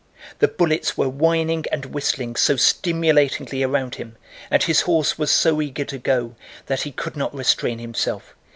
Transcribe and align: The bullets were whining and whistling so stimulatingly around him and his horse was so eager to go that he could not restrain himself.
The 0.39 0.47
bullets 0.47 0.97
were 0.97 1.07
whining 1.07 1.65
and 1.71 1.85
whistling 1.85 2.35
so 2.35 2.55
stimulatingly 2.55 3.61
around 3.61 3.93
him 4.01 4.17
and 4.49 4.63
his 4.63 4.81
horse 4.81 5.19
was 5.19 5.29
so 5.29 5.61
eager 5.61 5.85
to 5.85 5.99
go 5.99 6.35
that 6.65 6.81
he 6.81 6.91
could 6.91 7.15
not 7.15 7.35
restrain 7.35 7.77
himself. 7.77 8.33